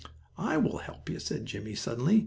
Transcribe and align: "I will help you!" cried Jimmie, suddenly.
"I 0.39 0.57
will 0.57 0.79
help 0.79 1.11
you!" 1.11 1.19
cried 1.23 1.45
Jimmie, 1.45 1.75
suddenly. 1.75 2.19